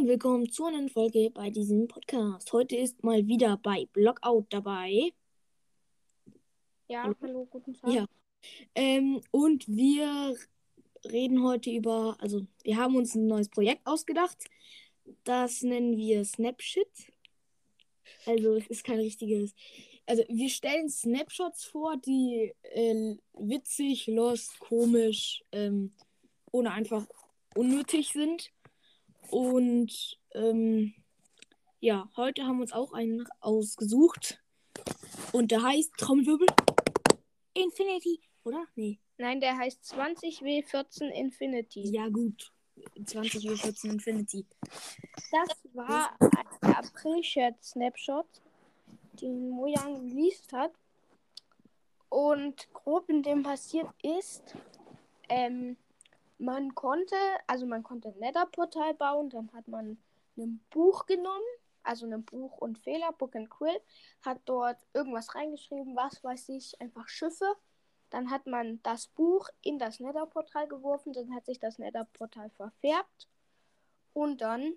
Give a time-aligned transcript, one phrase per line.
[0.00, 2.54] und willkommen zu einer Folge bei diesem Podcast.
[2.54, 5.12] Heute ist mal wieder bei Blockout dabei.
[6.88, 7.16] Ja, Hallo?
[7.20, 7.92] hallo, guten Tag.
[7.92, 8.06] Ja.
[8.74, 10.34] Ähm, und wir
[11.04, 14.38] reden heute über, also wir haben uns ein neues Projekt ausgedacht.
[15.24, 16.88] Das nennen wir Snapshot.
[18.24, 19.54] Also es ist kein richtiges.
[20.06, 25.92] Also wir stellen Snapshots vor, die äh, witzig, lost, komisch ähm,
[26.52, 27.06] oder einfach
[27.54, 28.50] unnötig sind.
[29.30, 30.92] Und ähm,
[31.78, 34.42] ja, heute haben wir uns auch einen ausgesucht.
[35.32, 36.48] Und der heißt Trommelwirbel
[37.54, 38.66] Infinity, oder?
[38.74, 38.98] Nee.
[39.18, 41.90] Nein, der heißt 20W14 Infinity.
[41.92, 42.52] Ja, gut.
[43.04, 44.46] 20 Uhr 14 Infinity.
[45.30, 48.26] Das war ein April-Chat-Snapshot,
[49.20, 50.72] den Mojang released hat.
[52.08, 54.56] Und grob in dem passiert ist,
[55.28, 55.76] ähm,
[56.40, 59.98] man konnte, also man konnte ein Nether-Portal bauen, dann hat man
[60.36, 61.44] ein Buch genommen,
[61.82, 63.78] also ein Buch und Fehler, Book and Quill,
[64.24, 67.46] hat dort irgendwas reingeschrieben, was weiß ich, einfach Schiffe.
[68.08, 73.28] Dann hat man das Buch in das Nether-Portal geworfen, dann hat sich das Nether-Portal verfärbt
[74.14, 74.74] und dann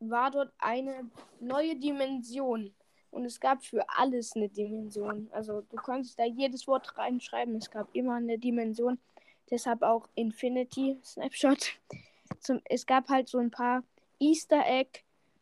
[0.00, 1.08] war dort eine
[1.40, 2.74] neue Dimension.
[3.10, 5.28] Und es gab für alles eine Dimension.
[5.30, 7.54] Also du konntest da jedes Wort reinschreiben.
[7.54, 8.98] Es gab immer eine Dimension.
[9.50, 11.78] Deshalb auch Infinity Snapshot.
[12.40, 13.84] Zum, es gab halt so ein paar
[14.18, 15.00] Easter Egg,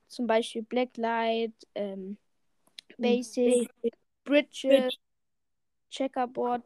[0.08, 2.16] zum Beispiel Blacklight, ähm,
[2.98, 3.70] Basic,
[4.24, 4.98] Bridges, Bridge.
[5.90, 6.62] Checkerboard,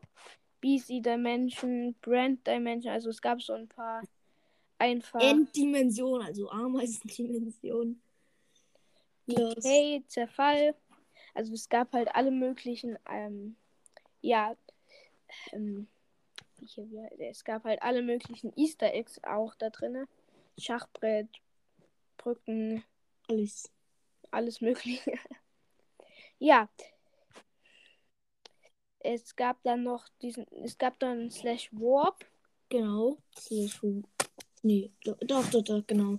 [0.60, 2.92] BC Dimension, Brand Dimension.
[2.92, 4.02] Also es gab so ein paar
[4.78, 8.00] einfach Enddimension, also Ameisendimension.
[9.26, 10.74] Decay, Zerfall.
[11.34, 13.56] Also es gab halt alle möglichen, ähm,
[14.22, 14.56] ja,
[15.52, 15.88] ähm,
[16.76, 20.08] wie, es gab halt alle möglichen Easter Eggs auch da drinne.
[20.58, 21.28] Schachbrett,
[22.16, 22.84] Brücken,
[23.28, 23.70] Alles.
[24.30, 25.12] alles mögliche.
[26.38, 26.68] ja.
[28.98, 32.26] Es gab dann noch diesen, es gab dann Slash Warp.
[32.68, 33.18] Genau.
[33.38, 33.80] Slash
[34.62, 36.18] Nee, doch, doch, doch, doch, genau.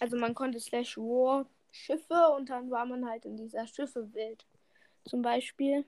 [0.00, 4.46] Also man konnte Slash Warp Schiffe und dann war man halt in dieser Schiffe-Welt.
[5.04, 5.84] Zum Beispiel.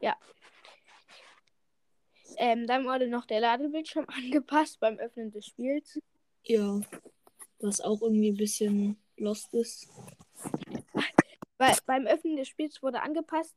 [0.00, 0.16] Ja.
[2.42, 6.00] Ähm, dann wurde noch der Ladebildschirm angepasst beim Öffnen des Spiels.
[6.44, 6.80] Ja.
[7.60, 9.86] Was auch irgendwie ein bisschen lost ist.
[11.58, 13.54] Weil beim Öffnen des Spiels wurde angepasst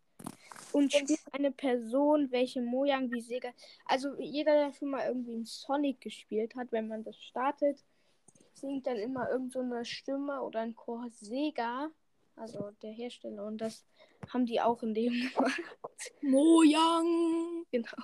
[0.73, 3.53] und spielt eine Person, welche Mojang wie Sega.
[3.85, 7.81] Also jeder, der schon mal irgendwie einen Sonic gespielt hat, wenn man das startet,
[8.53, 11.89] singt dann immer irgend so eine Stimme oder ein Chor Sega,
[12.35, 13.45] also der Hersteller.
[13.45, 13.85] Und das
[14.27, 15.61] haben die auch in dem gemacht.
[16.22, 17.66] Mojang!
[17.72, 18.03] Genau.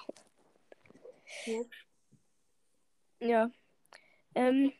[3.19, 3.51] Ja.
[4.35, 4.71] Ähm,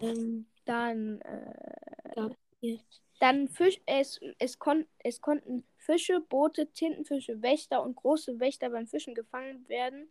[0.00, 2.78] Ähm, dann, äh,
[3.20, 8.86] dann Fisch, es, es, kon, es konnten Fische, Boote, Tintenfische, Wächter und große Wächter beim
[8.86, 10.08] Fischen gefangen werden.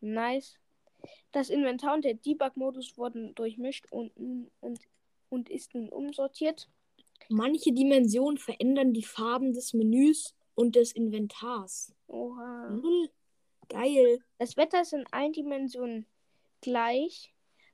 [0.00, 0.58] Nice.
[1.32, 4.12] Das Inventar und der Debug-Modus wurden durchmischt und,
[4.60, 4.80] und,
[5.30, 6.68] und ist nun umsortiert.
[7.28, 11.94] Manche Dimensionen verändern die Farben des Menüs und des Inventars.
[12.06, 12.70] Oha.
[12.70, 13.10] Null.
[13.68, 14.20] Geil.
[14.38, 16.06] Das Wetter ist in allen Dimensionen
[16.60, 17.32] gleich.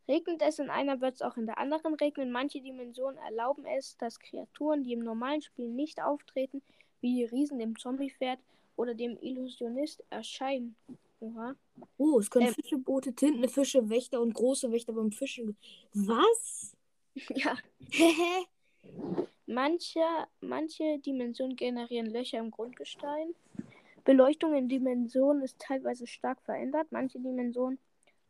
[0.08, 2.32] Regnet es in einer, wird es auch in der anderen regnen.
[2.32, 6.62] Manche Dimensionen erlauben es, dass Kreaturen, die im normalen Spiel nicht auftreten,
[7.00, 8.40] wie die Riesen, dem Zombiepferd
[8.76, 10.74] oder dem Illusionist, erscheinen.
[11.20, 11.54] Oha.
[11.98, 12.54] Oh, es können Ähm.
[12.54, 15.56] Fische, Boote, Tintenfische, Wächter und große Wächter beim Fischen.
[15.94, 16.76] Was?
[17.34, 17.56] Ja.
[17.90, 18.46] Hehe.
[19.46, 20.00] Manche,
[20.40, 23.34] manche Dimensionen generieren Löcher im Grundgestein.
[24.04, 26.88] Beleuchtung in Dimensionen ist teilweise stark verändert.
[26.90, 27.78] Manche Dimensionen.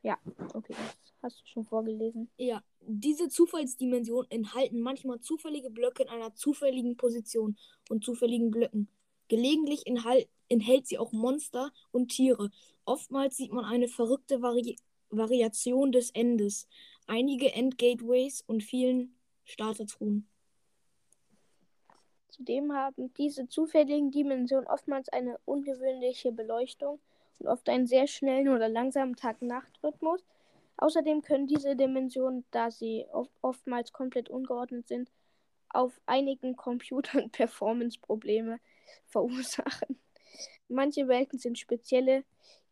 [0.02, 0.18] Ja,
[0.54, 2.30] okay, das hast du schon vorgelesen.
[2.38, 7.56] ja, diese Zufallsdimensionen enthalten manchmal zufällige Blöcke in einer zufälligen Position
[7.90, 8.88] und zufälligen Blöcken.
[9.28, 9.84] Gelegentlich
[10.48, 12.50] enthält sie auch Monster und Tiere.
[12.84, 14.76] Oftmals sieht man eine verrückte Vari
[15.12, 16.68] Variation des Endes,
[17.06, 20.28] einige Endgateways und vielen Startertruhen.
[22.40, 26.98] Zudem haben diese zufälligen Dimensionen oftmals eine ungewöhnliche Beleuchtung
[27.38, 30.24] und oft einen sehr schnellen oder langsamen Tag-Nacht-Rhythmus.
[30.78, 35.10] Außerdem können diese Dimensionen, da sie oft, oftmals komplett ungeordnet sind,
[35.68, 38.58] auf einigen Computern Performance-Probleme
[39.08, 39.98] verursachen.
[40.66, 42.24] Manche Welten sind spezielle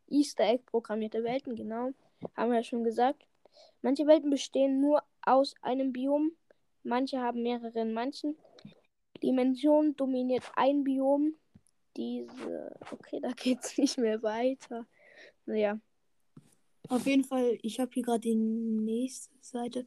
[0.08, 1.90] Easter Egg programmierte Welten, genau,
[2.34, 3.26] haben wir ja schon gesagt.
[3.82, 6.32] Manche Welten bestehen nur aus einem Biom,
[6.84, 8.34] manche haben mehrere in manchen.
[9.22, 11.34] Dimension dominiert ein Biom.
[11.96, 12.76] Diese.
[12.90, 14.86] Okay, da geht's nicht mehr weiter.
[15.46, 15.80] Naja.
[16.88, 19.86] Auf jeden Fall, ich habe hier gerade die nächste Seite.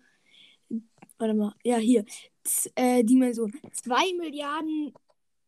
[1.17, 1.55] Warte mal.
[1.63, 2.05] Ja, hier.
[2.43, 3.51] Z äh, Dimension.
[3.73, 4.93] 2 Milliarden,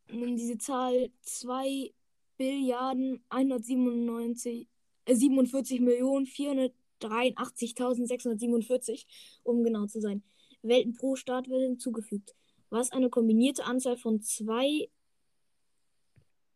[0.09, 1.93] diese Zahl 2
[2.37, 4.67] Billiarden 197,
[5.05, 9.05] äh, 47 Millionen 483.647,
[9.43, 10.23] um genau zu sein.
[10.61, 12.35] Welten pro Staat wird hinzugefügt.
[12.73, 14.89] Was eine kombinierte Anzahl von zwei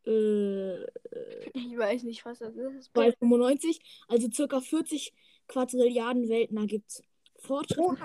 [0.04, 0.84] äh,
[1.54, 2.92] Ich weiß nicht, was das ist.
[2.92, 5.14] bei 95, also circa 40
[5.48, 7.04] Quadrilliarden Welten ergibt.
[7.36, 8.00] Fortschritt.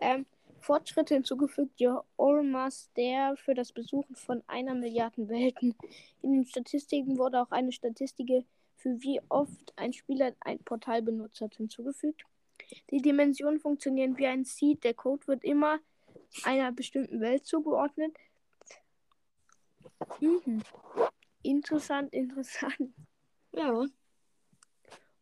[0.00, 0.26] Ähm,
[0.58, 5.76] Fortschritte hinzugefügt, ja, Olmas der für das Besuchen von einer Milliarde Welten.
[6.22, 11.40] In den Statistiken wurde auch eine Statistik für wie oft ein Spieler ein Portal benutzt
[11.40, 12.24] hat hinzugefügt.
[12.90, 14.82] Die Dimensionen funktionieren wie ein Seed.
[14.82, 15.78] Der Code wird immer
[16.42, 18.16] einer bestimmten Welt zugeordnet.
[20.20, 20.62] Mhm.
[21.42, 22.94] Interessant, interessant.
[23.52, 23.72] Ja,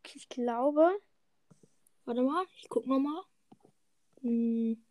[0.05, 0.91] Okay, ich glaube,
[2.05, 3.23] warte mal, ich guck noch mal.
[4.23, 4.85] Hm.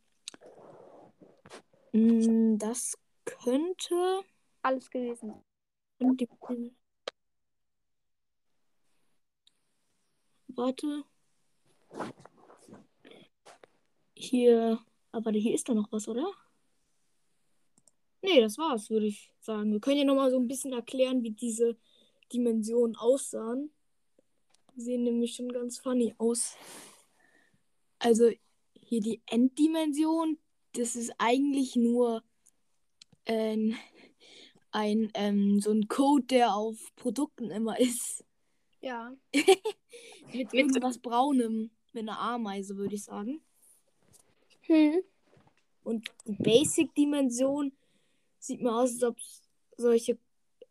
[1.92, 4.24] Hm, Das könnte.
[4.62, 5.44] alles gewesen.
[6.00, 6.28] könnte-
[10.48, 11.04] Warte.
[14.16, 14.80] Hier.
[15.12, 16.32] Aber hier ist doch noch was, oder?
[18.22, 19.72] Nee, das war's, würde ich sagen.
[19.72, 21.78] Wir können ja noch mal so ein bisschen erklären, wie diese
[22.32, 23.72] Dimensionen aussahen.
[24.76, 26.56] Die sehen nämlich schon ganz funny aus.
[28.00, 28.32] Also
[28.74, 30.38] hier die Enddimension,
[30.74, 32.24] das ist eigentlich nur
[33.26, 33.76] ähm,
[34.72, 38.24] ein ähm, so ein Code, der auf Produkten immer ist.
[38.82, 39.14] Ja.
[40.34, 43.42] Mit irgendwas Braunem, mit einer Ameise, würde ich sagen.
[44.72, 45.02] Hm.
[45.84, 47.74] Und die Basic-Dimension
[48.40, 49.42] sieht mir aus, als ob es
[49.76, 50.18] solche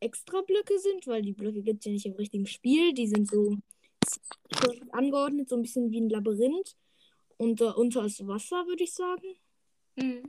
[0.00, 2.94] extra Blöcke sind, weil die Blöcke gibt es ja nicht im richtigen Spiel.
[2.94, 3.58] Die sind so
[4.93, 6.76] angeordnet, so ein bisschen wie ein Labyrinth.
[7.37, 9.37] Und unter ist Wasser, würde ich sagen.
[9.99, 10.23] Hm.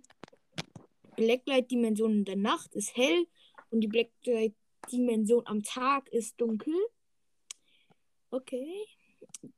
[1.16, 3.26] Blacklight-Dimension in der Nacht ist hell
[3.70, 6.76] und die Blacklight-Dimension am Tag ist dunkel.
[8.32, 8.86] Okay.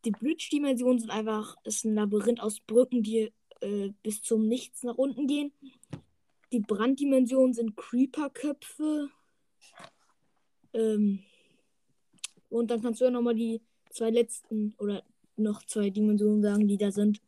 [0.06, 3.32] Die Bridge-Dimension sind einfach ist ein Labyrinth aus Brücken, die
[3.64, 5.54] äh, bis zum Nichts nach unten gehen.
[6.52, 9.10] Die Branddimensionen sind Creeper-Köpfe.
[10.74, 11.24] Ähm,
[12.50, 15.04] und dann kannst du ja nochmal die zwei letzten oder
[15.36, 17.22] noch zwei Dimensionen sagen, die da sind.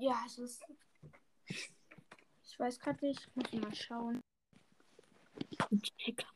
[0.00, 0.62] Ja, es ist.
[1.46, 3.30] Ich weiß gerade nicht.
[3.36, 4.20] Muss mal schauen.
[5.98, 6.26] Checker.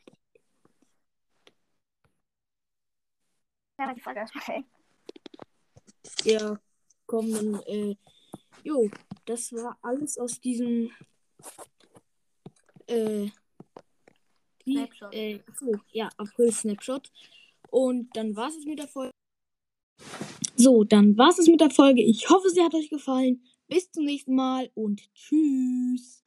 [6.25, 6.61] Ja,
[7.07, 7.97] komm, dann, äh,
[8.63, 8.91] jo,
[9.27, 10.91] das war alles aus diesem,
[12.87, 13.29] äh,
[14.63, 15.15] Snapshot.
[15.15, 17.11] äh, so, ja, April-Snapshot.
[17.71, 19.13] Und dann war es mit der Folge.
[20.57, 22.03] So, dann war es mit der Folge.
[22.03, 23.43] Ich hoffe, sie hat euch gefallen.
[23.69, 26.23] Bis zum nächsten Mal und tschüss.